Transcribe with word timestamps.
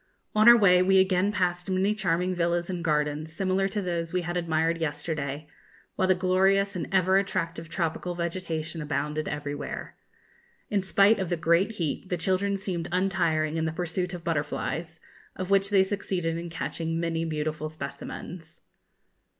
On 0.33 0.49
our 0.49 0.57
way 0.57 0.81
we 0.81 0.97
again 0.97 1.31
passed 1.31 1.69
many 1.69 1.93
charming 1.93 2.33
villas 2.33 2.71
and 2.71 2.83
gardens, 2.83 3.31
similar 3.33 3.67
to 3.67 3.83
those 3.83 4.11
we 4.11 4.21
had 4.23 4.35
admired 4.35 4.79
yesterday, 4.79 5.47
while 5.95 6.07
the 6.07 6.15
glorious 6.15 6.75
and 6.75 6.87
ever 6.91 7.19
attractive 7.19 7.69
tropical 7.69 8.15
vegetation 8.15 8.81
abounded 8.81 9.27
everywhere. 9.27 9.95
In 10.71 10.81
spite 10.81 11.19
of 11.19 11.29
the 11.29 11.37
great 11.37 11.73
heat, 11.73 12.09
the 12.09 12.17
children 12.17 12.57
seemed 12.57 12.87
untiring 12.91 13.57
in 13.57 13.65
the 13.65 13.71
pursuit 13.71 14.15
of 14.15 14.23
butterflies, 14.23 14.99
of 15.35 15.51
which 15.51 15.69
they 15.69 15.83
succeeded 15.83 16.35
in 16.35 16.49
catching 16.49 16.99
many 16.99 17.23
beautiful 17.23 17.69
specimens. 17.69 18.61